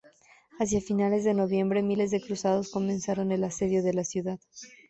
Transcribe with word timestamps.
Hacia 0.59 0.81
finales 0.81 1.23
de 1.25 1.35
noviembre, 1.35 1.83
miles 1.83 2.09
de 2.09 2.21
cruzados 2.21 2.71
comenzaron 2.71 3.31
el 3.31 3.43
asedio 3.43 3.83
de 3.83 3.93
la 3.93 4.03
ciudad. 4.03 4.39